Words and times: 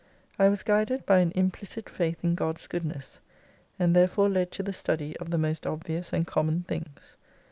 I 0.39 0.49
was 0.49 0.63
guided 0.63 1.05
by 1.05 1.19
an 1.19 1.31
implicit 1.35 1.87
faith 1.87 2.23
in 2.23 2.33
God's 2.33 2.65
goodness: 2.65 3.19
and 3.77 3.95
therefore 3.95 4.29
led 4.29 4.49
to 4.53 4.63
the 4.63 4.73
study 4.73 5.15
of 5.17 5.29
the 5.29 5.37
most 5.37 5.67
obvious 5.67 6.11
and 6.11 6.25
common 6.25 6.63
things. 6.63 7.17